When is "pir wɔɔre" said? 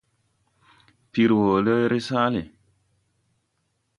1.13-1.73